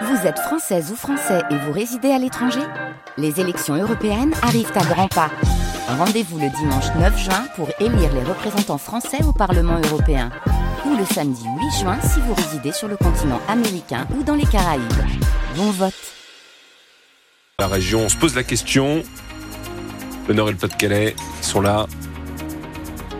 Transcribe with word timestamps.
Vous 0.00 0.26
êtes 0.26 0.38
française 0.38 0.90
ou 0.90 0.96
français 0.96 1.42
et 1.50 1.56
vous 1.56 1.72
résidez 1.72 2.10
à 2.10 2.18
l'étranger 2.18 2.62
Les 3.18 3.40
élections 3.40 3.74
européennes 3.74 4.32
arrivent 4.42 4.72
à 4.74 4.84
grands 4.84 5.08
pas. 5.08 5.30
Rendez-vous 5.86 6.38
le 6.38 6.48
dimanche 6.48 6.86
9 6.98 7.18
juin 7.18 7.44
pour 7.56 7.68
élire 7.78 8.12
les 8.14 8.22
représentants 8.22 8.78
français 8.78 9.22
au 9.22 9.32
Parlement 9.32 9.78
européen. 9.84 10.30
Ou 10.86 10.96
le 10.96 11.04
samedi 11.04 11.44
8 11.44 11.80
juin 11.80 11.98
si 12.00 12.20
vous 12.20 12.32
résidez 12.34 12.72
sur 12.72 12.88
le 12.88 12.96
continent 12.96 13.40
américain 13.48 14.06
ou 14.16 14.22
dans 14.22 14.34
les 14.34 14.46
Caraïbes. 14.46 14.82
Bon 15.56 15.70
vote 15.70 15.92
La 17.58 17.68
région, 17.68 18.00
on 18.06 18.08
se 18.08 18.16
pose 18.16 18.34
la 18.34 18.44
question. 18.44 19.02
Le 20.26 20.34
Nord 20.34 20.48
et 20.48 20.52
le 20.52 20.58
Pas-de-Calais 20.58 21.14
sont 21.42 21.60
là. 21.60 21.86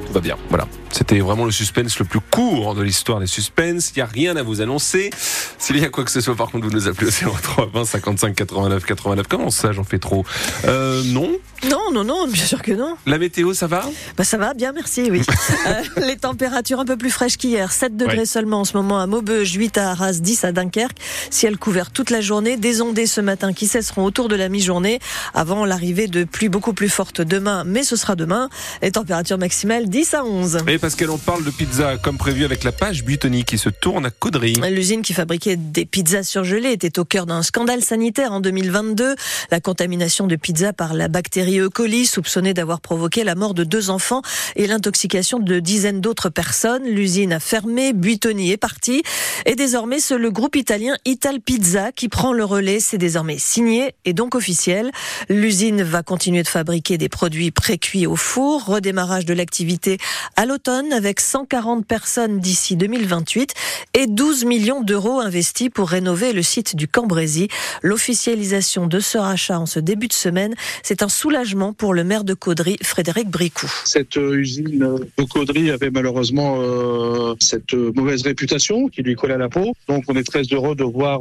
Tout 0.07 0.13
va 0.13 0.21
bien. 0.21 0.37
Voilà. 0.49 0.67
C'était 0.93 1.19
vraiment 1.21 1.45
le 1.47 1.51
suspense 1.53 1.99
le 1.99 2.05
plus 2.05 2.21
court 2.21 2.75
de 2.75 2.83
l'histoire 2.83 3.19
des 3.19 3.27
suspens. 3.27 3.79
Il 3.95 3.97
n'y 3.97 4.03
a 4.03 4.07
rien 4.07 4.37
à 4.37 4.43
vous 4.43 4.61
annoncer. 4.61 5.11
S'il 5.59 5.79
y 5.79 5.85
a 5.85 5.89
quoi 5.89 6.05
que 6.05 6.11
ce 6.11 6.21
soit, 6.21 6.37
par 6.37 6.51
contre, 6.51 6.67
vous 6.67 6.73
nous 6.73 6.87
appelez 6.87 7.09
au 7.27 7.31
03 7.31 7.71
20 7.73 7.85
55 7.85 8.35
89 8.35 8.85
89. 8.85 9.27
Comment 9.29 9.51
ça, 9.51 9.73
j'en 9.73 9.85
fais 9.85 9.99
trop? 9.99 10.25
Euh, 10.67 11.03
Non? 11.07 11.31
Non, 11.71 11.93
non, 11.93 12.03
non, 12.05 12.27
bien 12.27 12.45
sûr 12.45 12.61
que 12.61 12.73
non. 12.73 12.97
La 13.07 13.19
météo, 13.19 13.55
ça 13.55 13.69
va? 13.69 13.85
Bah 14.17 14.25
ça 14.25 14.37
va, 14.37 14.53
bien, 14.53 14.73
merci, 14.73 15.09
oui. 15.11 15.23
euh, 15.69 15.83
les 16.07 16.17
températures 16.17 16.81
un 16.81 16.85
peu 16.85 16.97
plus 16.97 17.11
fraîches 17.11 17.37
qu'hier. 17.37 17.71
7 17.73 17.97
degrés 17.97 18.13
Ouais. 18.19 18.27
seulement 18.27 18.61
en 18.61 18.65
ce 18.65 18.77
moment 18.77 19.01
à 19.01 19.07
Maubeuge, 19.07 19.53
8 19.55 19.79
à 19.79 19.91
Arras, 19.93 20.15
10 20.21 20.45
à 20.45 20.53
Dunkerque. 20.53 20.99
Ciel 21.31 21.57
couvert 21.57 21.91
toute 21.93 22.11
la 22.11 22.21
journée. 22.21 22.57
Des 22.57 22.83
ondées 22.83 23.07
ce 23.07 23.21
matin 23.21 23.53
qui 23.53 23.67
cesseront 23.69 24.05
autour 24.05 24.29
de 24.29 24.35
la 24.37 24.49
mi-journée 24.49 24.99
avant 25.35 25.65
l'arrivée 25.65 26.09
de 26.09 26.25
pluies 26.25 26.49
beaucoup 26.49 26.75
plus 26.75 26.89
fortes 26.91 27.21
demain, 27.23 27.63
mais 27.65 27.85
ce 27.85 27.95
sera 27.97 28.17
demain. 28.17 28.49
Les 28.83 28.91
températures 28.91 29.39
maximales 29.39 29.89
10 29.89 30.15
à 30.15 30.25
11. 30.25 30.59
Et 30.67 30.79
parce 30.83 30.97
qu'elle 30.97 31.11
en 31.11 31.19
parle 31.19 31.45
de 31.45 31.51
pizza, 31.53 31.97
comme 31.97 32.19
prévu 32.19 32.45
avec 32.45 32.65
la 32.65 32.73
page 32.73 33.05
Butoni 33.05 33.45
qui 33.45 33.57
se 33.57 33.69
tourne 33.69 34.05
à 34.05 34.11
Caudry. 34.11 34.55
L'usine 34.69 35.03
qui 35.03 35.15
fabriquait 35.15 35.55
des 35.55 35.87
pizzas 35.87 36.25
surgelées 36.25 36.73
était 36.73 36.99
au 36.99 37.05
cœur 37.05 37.25
d'un 37.25 37.45
scandale 37.45 37.83
sanitaire 37.83 38.33
en 38.33 38.41
2022. 38.41 39.15
La 39.53 39.61
contamination 39.61 40.27
de 40.27 40.35
pizza 40.35 40.73
par 40.73 40.93
la 40.95 41.07
bactérie 41.07 41.61
E. 41.61 41.69
coli, 41.69 42.05
soupçonnée 42.05 42.53
d'avoir 42.53 42.81
provoqué 42.81 43.23
la 43.23 43.37
mort 43.37 43.55
de 43.55 43.63
deux 43.63 43.91
enfants 43.91 44.23
et 44.57 44.67
l'intoxication 44.67 45.39
de 45.39 45.61
dizaines 45.61 46.01
d'autres 46.01 46.31
personnes. 46.31 46.83
L'usine 46.85 47.33
a 47.33 47.39
fermé, 47.39 47.93
Buitoni 47.93 48.51
est 48.51 48.57
parti. 48.57 49.05
Et 49.47 49.55
désormais, 49.55 50.01
c'est 50.01 50.19
le 50.19 50.33
groupe 50.33 50.57
italien 50.57 50.97
Ital 51.05 51.41
Pizza 51.41 51.93
qui 51.93 52.09
prend 52.09 52.33
le 52.33 52.45
relais. 52.45 52.81
C'est 52.81 52.99
désormais 52.99 53.39
signé 53.39 53.95
et 54.05 54.15
donc 54.15 54.35
officiel. 54.35 54.91
L'usine 55.29 55.85
va 55.85 56.03
continuer 56.03 56.43
de 56.43 56.49
fabriquer 56.49 56.99
des 56.99 57.09
produits 57.09 57.53
pré-cuits 57.53 58.09
au 58.09 58.17
four. 58.17 58.65
Redémarrage 58.65 59.27
de 59.27 59.33
l'activité 59.33 59.99
à 60.35 60.45
l'automne 60.45 60.72
avec 60.73 61.21
140 61.21 61.87
personnes 61.87 62.41
d'ici 62.41 62.77
2028 62.77 63.53
et 63.95 64.07
12 64.07 64.45
millions 64.47 64.81
d'euros 64.81 65.21
investis 65.21 65.69
pour 65.69 65.91
rénover 65.91 66.33
le 66.33 66.43
site 66.43 66.77
du 66.77 66.89
Cambrésis. 66.89 67.49
L'officialisation 67.83 68.87
de 68.87 68.99
ce 68.99 69.19
rachat 69.19 69.59
en 69.59 69.67
ce 69.67 69.81
début 69.81 70.09
de 70.09 70.15
semaine, 70.15 70.55
c'est 70.83 71.03
un 71.03 71.11
soulagement 71.11 71.75
pour 71.75 71.93
le 71.93 72.05
maire 72.05 72.25
de 72.25 72.33
Caudry, 72.33 72.79
Frédéric 72.83 73.29
Bricou. 73.29 73.71
Cette 73.85 74.17
euh, 74.17 74.39
usine 74.39 74.99
de 75.19 75.25
Caudry 75.25 75.71
avait 75.71 75.91
malheureusement 75.91 76.57
euh, 76.61 77.35
cette 77.41 77.75
euh, 77.75 77.93
mauvaise 77.95 78.23
réputation 78.23 78.89
qui 78.89 79.03
lui 79.03 79.15
collait 79.15 79.35
à 79.35 79.39
la 79.39 79.51
peau. 79.51 79.75
Donc 79.89 80.05
on 80.09 80.17
est 80.17 80.25
très 80.25 80.43
heureux 80.53 80.75
de 80.75 80.85
voir 80.85 81.21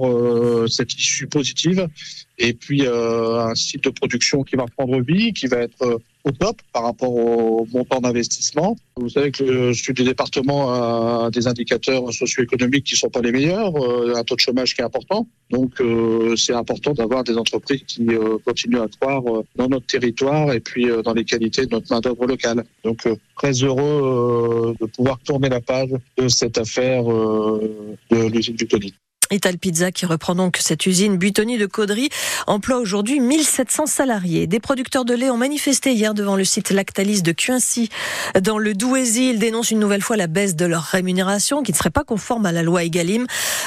cette 0.69 0.93
issue 0.93 1.27
positive 1.27 1.87
et 2.41 2.53
puis 2.53 2.85
euh, 2.85 3.39
un 3.39 3.55
site 3.55 3.83
de 3.83 3.89
production 3.91 4.43
qui 4.43 4.55
va 4.55 4.63
reprendre 4.63 4.99
vie, 5.01 5.31
qui 5.31 5.47
va 5.47 5.57
être 5.57 5.81
euh, 5.83 5.97
au 6.23 6.31
top 6.31 6.57
par 6.73 6.83
rapport 6.83 7.13
au 7.13 7.67
montant 7.71 7.99
d'investissement. 7.99 8.75
Vous 8.95 9.09
savez 9.09 9.31
que 9.31 9.43
le 9.43 9.73
sud 9.73 9.95
du 9.95 10.03
département 10.03 10.73
a 11.25 11.29
des 11.31 11.47
indicateurs 11.47 12.11
socio-économiques 12.11 12.85
qui 12.85 12.95
sont 12.95 13.09
pas 13.09 13.21
les 13.21 13.31
meilleurs, 13.31 13.75
euh, 13.75 14.15
un 14.15 14.23
taux 14.23 14.35
de 14.35 14.39
chômage 14.39 14.75
qui 14.75 14.81
est 14.81 14.83
important. 14.83 15.27
Donc 15.51 15.79
euh, 15.81 16.35
c'est 16.35 16.53
important 16.53 16.93
d'avoir 16.93 17.23
des 17.23 17.37
entreprises 17.37 17.83
qui 17.85 18.07
euh, 18.09 18.37
continuent 18.43 18.81
à 18.81 18.87
croire 18.87 19.23
euh, 19.27 19.43
dans 19.55 19.67
notre 19.67 19.85
territoire 19.85 20.51
et 20.51 20.59
puis 20.59 20.89
euh, 20.89 21.01
dans 21.01 21.13
les 21.13 21.25
qualités 21.25 21.65
de 21.65 21.71
notre 21.71 21.91
main-d'œuvre 21.93 22.25
locale. 22.25 22.63
Donc 22.83 23.05
euh, 23.05 23.15
très 23.35 23.51
heureux 23.51 24.73
euh, 24.73 24.73
de 24.79 24.85
pouvoir 24.87 25.19
tourner 25.19 25.49
la 25.49 25.61
page 25.61 25.89
de 26.17 26.27
cette 26.27 26.57
affaire 26.57 27.11
euh, 27.11 27.95
de 28.09 28.27
l'usine 28.27 28.55
du 28.55 28.67
Tony. 28.67 28.93
Ital 29.31 29.57
Pizza 29.57 29.91
qui 29.91 30.05
reprend 30.05 30.35
donc 30.35 30.57
cette 30.59 30.85
usine 30.85 31.17
Buitoni 31.17 31.57
de 31.57 31.65
Caudry 31.65 32.09
emploie 32.47 32.77
aujourd'hui 32.77 33.19
1700 33.19 33.85
salariés. 33.85 34.45
Des 34.45 34.59
producteurs 34.59 35.05
de 35.05 35.13
lait 35.13 35.29
ont 35.29 35.37
manifesté 35.37 35.93
hier 35.93 36.13
devant 36.13 36.35
le 36.35 36.43
site 36.43 36.71
Lactalis 36.71 37.21
de 37.21 37.31
Cuincy. 37.31 37.89
Dans 38.41 38.57
le 38.57 38.73
Douaisis, 38.73 39.31
ils 39.31 39.39
dénoncent 39.39 39.71
une 39.71 39.79
nouvelle 39.79 40.01
fois 40.01 40.17
la 40.17 40.27
baisse 40.27 40.55
de 40.55 40.65
leur 40.65 40.83
rémunération 40.83 41.63
qui 41.63 41.71
ne 41.71 41.77
serait 41.77 41.89
pas 41.89 42.03
conforme 42.03 42.45
à 42.45 42.51
la 42.51 42.61
loi 42.61 42.83
Egalim. 42.83 43.25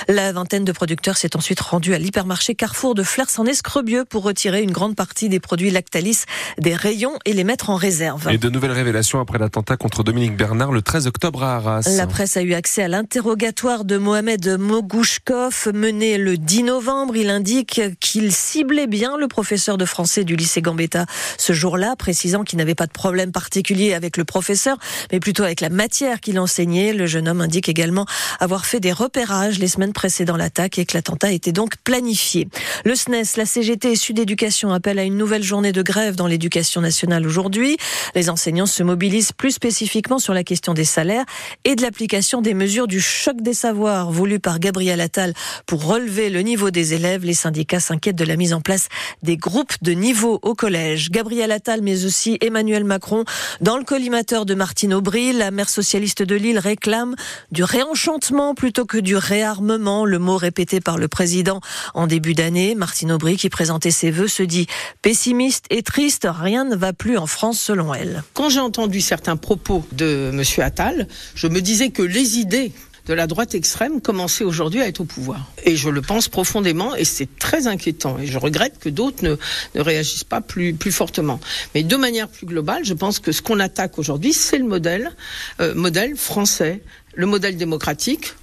La 0.09 0.33
vingtaine 0.33 0.65
de 0.65 0.73
producteurs 0.73 1.17
s'est 1.17 1.37
ensuite 1.37 1.61
rendue 1.61 1.95
à 1.95 1.99
l'hypermarché 1.99 2.55
Carrefour 2.55 2.95
de 2.95 3.03
Flers 3.03 3.31
en 3.39 3.47
Escrebieux 3.47 4.05
pour 4.05 4.23
retirer 4.23 4.63
une 4.63 4.73
grande 4.73 4.97
partie 4.97 5.29
des 5.31 5.41
produits 5.41 5.71
Lactalis 5.71 6.25
des 6.59 6.75
rayons 6.75 7.19
et 7.25 7.33
les 7.33 7.45
mettre 7.45 7.71
en 7.71 7.77
réserve. 7.77 8.29
Et 8.31 8.39
de 8.39 8.51
nouvelles 8.51 8.73
révélations 8.73 9.21
après 9.21 9.39
l'attentat 9.39 9.77
contre 9.77 10.03
Dominique 10.03 10.37
Bernard 10.37 10.73
le 10.73 10.83
13 10.83 11.07
octobre 11.07 11.43
à 11.43 11.57
Arras. 11.57 11.89
La 11.97 12.07
presse 12.07 12.37
a 12.37 12.43
eu 12.43 12.53
accès 12.53 12.83
à 12.83 12.89
l'interrogatoire 12.89 13.85
de 13.85 13.97
Mohamed 13.97 14.59
Mogouchkov 14.59 15.54
mené 15.73 16.19
le 16.19 16.37
10 16.37 16.65
novembre. 16.65 17.17
Il 17.17 17.31
indique 17.31 17.81
qu'il 18.01 18.33
ciblait 18.33 18.87
bien 18.87 19.17
le 19.17 19.29
professeur 19.29 19.79
de 19.79 19.85
français 19.85 20.25
du 20.25 20.37
lycée 20.37 20.63
Gambetta 20.63 21.07
ce 21.39 21.53
jour-là, 21.53 21.97
précisant 21.97 22.45
qu'il 22.45 22.59
n'avait 22.59 22.75
pas 22.75 22.87
de 22.87 22.93
problème 22.93 23.33
particulier 23.33 23.95
avec 23.95 24.17
le 24.17 24.25
professeur, 24.25 24.77
mais 25.13 25.21
plutôt 25.21 25.43
avec 25.43 25.61
la 25.61 25.71
matière 25.71 26.21
qu'il 26.21 26.39
enseignait. 26.39 26.93
Le 26.93 27.07
jeune 27.07 27.29
homme 27.29 27.41
indique 27.41 27.69
également 27.69 28.07
avoir 28.41 28.67
fait 28.67 28.81
des 28.81 28.93
repérages 28.93 29.59
les 29.59 29.69
semaines 29.69 29.93
précédant 29.93 30.37
l'attaque 30.37 30.79
et 30.79 30.85
que 30.85 30.97
l'attentat 30.97 31.33
était 31.33 31.53
donc 31.53 31.77
planifié. 31.85 32.49
Le 32.85 32.95
SNES, 32.95 33.37
la 33.37 33.47
CGT 33.47 33.93
et 33.93 33.97
Sud 33.97 34.19
Éducation 34.19 34.73
appellent 34.73 34.99
à 34.99 35.05
une 35.05 35.17
nouvelle 35.17 35.43
journée 35.43 35.73
de 35.73 35.83
grève 35.83 36.17
dans 36.17 36.27
l'éducation 36.27 36.81
nationale 36.81 37.27
aujourd'hui. 37.27 37.77
Les 38.15 38.31
enseignants 38.31 38.67
se 38.67 38.83
mobilisent 38.83 39.33
plus 39.33 39.53
spécifiquement 39.53 40.19
sur 40.19 40.35
la 40.35 40.45
question 40.45 40.75
des 40.75 40.85
salaires 40.85 41.25
et 41.65 41.77
de 41.77 41.83
l'application 41.83 42.41
des 42.41 42.55
mesures 42.55 42.87
du 42.87 43.01
choc 43.01 43.41
des 43.41 43.55
savoirs 43.55 44.11
voulu 44.11 44.41
par 44.41 44.59
Gabriel 44.59 45.01
Attal 45.01 45.35
pour 45.67 45.85
relever 45.85 46.31
le 46.31 46.41
niveau 46.41 46.71
des 46.71 46.95
élèves. 46.95 47.25
Les 47.25 47.35
syndicats 47.35 47.81
s'inquiètent 47.81 48.17
de 48.17 48.25
la 48.25 48.37
mise 48.37 48.53
en 48.53 48.61
place 48.61 48.89
des 49.23 49.37
groupes 49.37 49.75
de 49.83 49.93
niveau 49.93 50.39
au 50.43 50.55
collège. 50.55 51.11
Gabriel 51.11 51.53
Attal, 51.53 51.81
mais 51.83 52.05
aussi 52.05 52.39
Emmanuel 52.41 52.85
Macron, 52.85 53.25
dans 53.61 53.77
le 53.79 53.85
collimateur 53.85 54.47
de 54.47 54.55
Martine 54.55 54.95
Aubry, 54.95 55.33
la 55.33 55.51
maire 55.51 55.69
socialiste 55.69 56.23
de 56.23 56.35
Lille 56.35 56.59
réclame 56.59 57.15
du 57.51 57.65
réenchantement 57.65 58.55
plutôt 58.55 58.85
que 58.85 58.99
du 58.99 59.17
réarmement, 59.17 60.05
le 60.05 60.19
mot 60.19 60.37
répété 60.37 60.81
par 60.81 60.99
le 60.99 61.09
président 61.09 61.61
en 61.95 62.07
début 62.07 62.35
d'année. 62.35 62.75
Martine 62.75 63.13
Aubry, 63.13 63.37
qui 63.37 63.49
présentait 63.49 63.91
ses 63.91 64.11
vœux, 64.11 64.29
se 64.29 64.43
dit 64.43 64.67
pessimiste 65.03 65.67
et 65.71 65.83
triste. 65.83 66.27
Rien 66.31 66.65
ne 66.65 66.77
va 66.77 66.93
plus 66.93 67.17
en 67.17 67.27
France 67.27 67.61
selon 67.61 67.95
elle. 67.95 68.23
Quand 68.33 68.49
j'ai 68.49 68.61
entendu 68.61 69.01
certains 69.01 69.37
propos 69.37 69.85
de 69.93 70.31
M. 70.33 70.43
Attal, 70.65 71.09
je 71.35 71.47
me 71.47 71.61
disais 71.61 71.91
que 71.91 72.03
les 72.03 72.39
idées 72.39 72.73
de 73.07 73.15
la 73.15 73.27
droite 73.27 73.55
extrême 73.55 74.01
commençaient 74.01 74.45
aujourd'hui 74.45 74.81
à 74.81 74.89
être 74.89 75.01
au 75.01 75.05
pouvoir. 75.05 75.53
Et 75.65 75.77
je 75.77 75.89
le 75.89 76.01
pense 76.01 76.29
profondément 76.29 76.95
et 76.95 77.05
c'est 77.05 77.29
très 77.39 77.67
inquiétant. 77.67 78.19
Et 78.19 78.27
je 78.27 78.39
regrette 78.39 78.79
que 78.79 78.89
d'autres 78.89 79.23
ne, 79.23 79.37
ne 79.75 79.81
réagissent 79.81 80.25
pas 80.25 80.41
plus, 80.41 80.75
plus 80.75 80.93
fortement. 80.93 81.41
Mais 81.75 81.83
de 81.83 81.97
manière 81.97 82.29
plus 82.29 82.47
globale, 82.47 82.85
je 82.85 82.95
pense 82.95 83.19
que 83.19 83.33
ce 83.33 83.43
qu'on 83.43 83.61
attaque 83.61 83.99
aujourd'hui, 83.99 84.33
c'est 84.33 84.59
le 84.59 84.65
modèle, 84.65 85.13
euh, 85.61 85.75
modèle 85.75 86.17
français, 86.17 86.83
le 87.15 87.27
modèle 87.27 87.57
démocratique, 87.57 88.35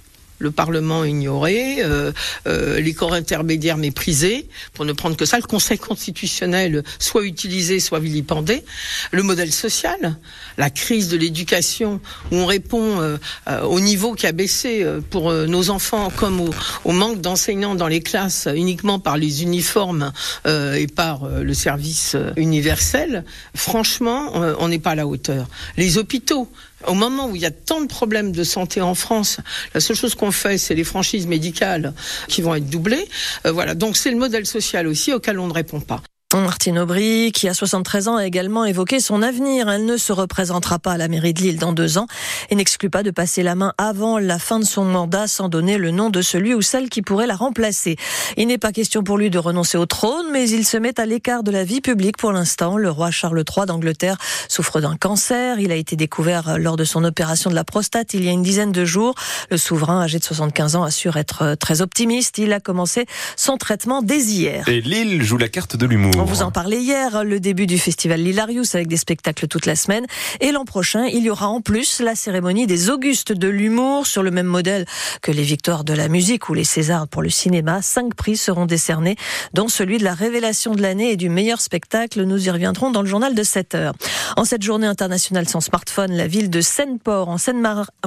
le 0.42 0.50
Parlement 0.50 1.04
ignoré, 1.04 1.76
euh, 1.78 2.12
euh, 2.46 2.80
les 2.80 2.92
corps 2.92 3.14
intermédiaires 3.14 3.76
méprisés, 3.76 4.48
pour 4.74 4.84
ne 4.84 4.92
prendre 4.92 5.16
que 5.16 5.24
ça, 5.24 5.38
le 5.38 5.44
Conseil 5.44 5.78
constitutionnel 5.78 6.82
soit 6.98 7.24
utilisé, 7.24 7.78
soit 7.80 8.00
vilipendé, 8.00 8.64
le 9.12 9.22
modèle 9.22 9.52
social, 9.52 10.18
la 10.58 10.68
crise 10.68 11.08
de 11.08 11.16
l'éducation, 11.16 12.00
où 12.30 12.36
on 12.36 12.46
répond 12.46 13.00
euh, 13.00 13.18
au 13.62 13.80
niveau 13.80 14.14
qui 14.14 14.26
a 14.26 14.32
baissé 14.32 14.84
pour 15.10 15.32
nos 15.32 15.70
enfants, 15.70 16.10
comme 16.16 16.40
au, 16.40 16.50
au 16.84 16.92
manque 16.92 17.20
d'enseignants 17.20 17.76
dans 17.76 17.88
les 17.88 18.00
classes 18.00 18.48
uniquement 18.54 18.98
par 18.98 19.16
les 19.16 19.42
uniformes 19.42 20.12
et 20.46 20.86
par 20.88 21.28
le 21.28 21.54
service 21.54 22.16
universel, 22.36 23.24
franchement, 23.54 24.32
on 24.58 24.68
n'est 24.68 24.78
pas 24.78 24.90
à 24.90 24.94
la 24.94 25.06
hauteur. 25.06 25.46
Les 25.76 25.98
hôpitaux, 25.98 26.48
au 26.86 26.94
moment 26.94 27.28
où 27.28 27.36
il 27.36 27.42
y 27.42 27.46
a 27.46 27.50
tant 27.50 27.80
de 27.80 27.86
problèmes 27.86 28.32
de 28.32 28.44
santé 28.44 28.80
en 28.80 28.94
France, 28.94 29.38
la 29.74 29.80
seule 29.80 29.96
chose 29.96 30.14
qu'on 30.14 30.32
fait, 30.32 30.58
c'est 30.58 30.74
les 30.74 30.84
franchises 30.84 31.26
médicales 31.26 31.94
qui 32.28 32.42
vont 32.42 32.54
être 32.54 32.68
doublées. 32.68 33.08
Euh, 33.46 33.52
voilà, 33.52 33.74
donc 33.74 33.96
c'est 33.96 34.10
le 34.10 34.16
modèle 34.18 34.46
social 34.46 34.86
aussi 34.86 35.12
auquel 35.12 35.38
on 35.38 35.48
ne 35.48 35.52
répond 35.52 35.80
pas. 35.80 36.02
Martine 36.40 36.78
Aubry, 36.78 37.30
qui 37.32 37.48
a 37.48 37.54
73 37.54 38.08
ans, 38.08 38.16
a 38.16 38.26
également 38.26 38.64
évoqué 38.64 39.00
son 39.00 39.22
avenir. 39.22 39.68
Elle 39.68 39.84
ne 39.84 39.96
se 39.96 40.12
représentera 40.12 40.78
pas 40.78 40.92
à 40.92 40.96
la 40.96 41.08
mairie 41.08 41.34
de 41.34 41.42
Lille 41.42 41.58
dans 41.58 41.72
deux 41.72 41.98
ans 41.98 42.06
et 42.48 42.54
n'exclut 42.54 42.88
pas 42.88 43.02
de 43.02 43.10
passer 43.10 43.42
la 43.42 43.54
main 43.54 43.74
avant 43.76 44.18
la 44.18 44.38
fin 44.38 44.58
de 44.58 44.64
son 44.64 44.84
mandat 44.84 45.26
sans 45.26 45.48
donner 45.48 45.76
le 45.76 45.90
nom 45.90 46.10
de 46.10 46.22
celui 46.22 46.54
ou 46.54 46.62
celle 46.62 46.88
qui 46.88 47.02
pourrait 47.02 47.26
la 47.26 47.36
remplacer. 47.36 47.96
Il 48.36 48.46
n'est 48.46 48.58
pas 48.58 48.72
question 48.72 49.02
pour 49.02 49.18
lui 49.18 49.30
de 49.30 49.38
renoncer 49.38 49.76
au 49.76 49.84
trône, 49.84 50.26
mais 50.32 50.48
il 50.48 50.64
se 50.64 50.76
met 50.76 50.98
à 50.98 51.06
l'écart 51.06 51.42
de 51.42 51.50
la 51.50 51.64
vie 51.64 51.80
publique 51.80 52.16
pour 52.16 52.32
l'instant. 52.32 52.76
Le 52.76 52.90
roi 52.90 53.10
Charles 53.10 53.44
III 53.44 53.66
d'Angleterre 53.66 54.16
souffre 54.48 54.80
d'un 54.80 54.96
cancer. 54.96 55.58
Il 55.58 55.70
a 55.70 55.76
été 55.76 55.96
découvert 55.96 56.58
lors 56.58 56.76
de 56.76 56.84
son 56.84 57.04
opération 57.04 57.50
de 57.50 57.54
la 57.54 57.64
prostate 57.64 58.14
il 58.14 58.24
y 58.24 58.28
a 58.28 58.32
une 58.32 58.42
dizaine 58.42 58.72
de 58.72 58.84
jours. 58.84 59.14
Le 59.50 59.56
souverain, 59.56 60.02
âgé 60.02 60.18
de 60.18 60.24
75 60.24 60.76
ans, 60.76 60.82
assure 60.82 61.16
être 61.16 61.56
très 61.56 61.82
optimiste. 61.82 62.38
Il 62.38 62.52
a 62.52 62.60
commencé 62.60 63.06
son 63.36 63.56
traitement 63.56 64.02
dès 64.02 64.22
hier. 64.22 64.68
Et 64.68 64.80
Lille 64.80 65.22
joue 65.22 65.36
la 65.36 65.48
carte 65.48 65.76
de 65.76 65.86
l'humour. 65.86 66.21
On 66.22 66.24
vous 66.24 66.42
en 66.42 66.52
parlait 66.52 66.80
hier, 66.80 67.24
le 67.24 67.40
début 67.40 67.66
du 67.66 67.80
festival 67.80 68.20
Lilarius 68.20 68.76
avec 68.76 68.86
des 68.86 68.96
spectacles 68.96 69.48
toute 69.48 69.66
la 69.66 69.74
semaine. 69.74 70.06
Et 70.40 70.52
l'an 70.52 70.64
prochain, 70.64 71.06
il 71.06 71.24
y 71.24 71.30
aura 71.30 71.48
en 71.48 71.60
plus 71.60 71.98
la 71.98 72.14
cérémonie 72.14 72.68
des 72.68 72.90
Augustes 72.90 73.32
de 73.32 73.48
l'humour 73.48 74.06
sur 74.06 74.22
le 74.22 74.30
même 74.30 74.46
modèle 74.46 74.86
que 75.20 75.32
les 75.32 75.42
victoires 75.42 75.82
de 75.82 75.92
la 75.92 76.06
musique 76.06 76.48
ou 76.48 76.54
les 76.54 76.62
Césars 76.62 77.08
pour 77.08 77.22
le 77.22 77.28
cinéma. 77.28 77.82
Cinq 77.82 78.14
prix 78.14 78.36
seront 78.36 78.66
décernés, 78.66 79.16
dont 79.52 79.66
celui 79.66 79.98
de 79.98 80.04
la 80.04 80.14
révélation 80.14 80.76
de 80.76 80.80
l'année 80.80 81.10
et 81.10 81.16
du 81.16 81.28
meilleur 81.28 81.60
spectacle. 81.60 82.22
Nous 82.22 82.46
y 82.46 82.50
reviendrons 82.50 82.92
dans 82.92 83.02
le 83.02 83.08
journal 83.08 83.34
de 83.34 83.42
7 83.42 83.74
heures. 83.74 83.94
En 84.36 84.44
cette 84.44 84.62
journée 84.62 84.86
internationale 84.86 85.48
sans 85.48 85.60
smartphone, 85.60 86.12
la 86.12 86.28
ville 86.28 86.50
de 86.50 86.60
Seine-Port, 86.60 87.30
en 87.30 87.38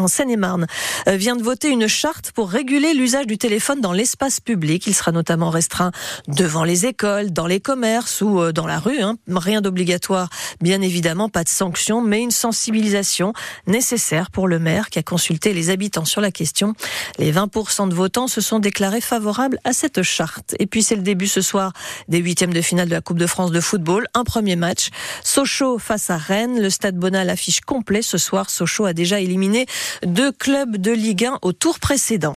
Seine-et-Marne, 0.08 0.68
euh, 1.10 1.18
vient 1.18 1.36
de 1.36 1.44
voter 1.44 1.70
une 1.70 1.88
charte 1.88 2.32
pour 2.32 2.50
réguler 2.50 2.94
l'usage 2.94 3.28
du 3.28 3.38
téléphone 3.38 3.82
dans 3.82 3.92
l'espace 3.92 4.40
public. 4.40 4.88
Il 4.88 4.96
sera 4.96 5.12
notamment 5.12 5.50
restreint 5.50 5.92
devant 6.30 6.64
les 6.64 6.86
écoles, 6.86 7.34
dans 7.34 7.46
les 7.46 7.60
commerces, 7.60 8.05
ou 8.22 8.42
euh, 8.42 8.52
dans 8.52 8.68
la 8.68 8.80
rue. 8.80 9.02
Hein. 9.02 9.18
Rien 9.28 9.62
d'obligatoire, 9.62 10.30
bien 10.62 10.81
évidemment, 10.81 11.30
pas 11.30 11.44
de 11.44 11.50
sanction, 11.50 12.02
mais 12.02 12.22
une 12.22 12.31
sensibilisation 12.31 13.34
nécessaire 13.68 14.31
pour 14.31 14.48
le 14.48 14.60
maire 14.60 14.90
qui 14.90 15.00
a 15.00 15.04
consulté 15.04 15.54
les 15.54 15.69
habitants 15.69 16.06
sur 16.06 16.22
la 16.22 16.31
question. 16.31 16.74
Les 17.19 17.31
20% 17.31 17.90
de 17.90 17.94
votants 17.94 18.28
se 18.28 18.42
sont 18.42 18.60
déclarés 18.60 19.02
favorables 19.02 19.60
à 19.63 19.74
cette 19.74 20.04
charte. 20.04 20.56
Et 20.60 20.66
puis 20.66 20.84
c'est 20.84 20.96
le 20.96 21.02
début 21.02 21.28
ce 21.28 21.42
soir 21.42 21.74
des 22.07 22.19
huitièmes 22.19 22.54
de 22.54 22.62
finale 22.62 22.88
de 22.88 22.94
la 22.94 23.02
Coupe 23.02 23.19
de 23.19 23.28
France 23.28 23.52
de 23.52 23.60
football. 23.60 24.08
Un 24.13 24.24
premier 24.24 24.56
match. 24.56 24.90
Sochaux 25.24 25.80
face 25.80 26.10
à 26.10 26.18
Rennes. 26.18 26.62
Le 26.62 26.69
stade 26.69 26.98
Bonal 26.98 27.30
affiche 27.30 27.62
complet 27.62 28.01
ce 28.01 28.18
soir. 28.18 28.50
Sochaux 28.50 28.86
a 28.86 28.94
déjà 28.94 29.19
éliminé 29.19 29.66
deux 30.06 30.31
clubs 30.31 30.78
de 30.78 30.92
Ligue 30.92 31.25
1 31.25 31.40
au 31.42 31.54
tour 31.54 31.80
précédent. 31.80 32.34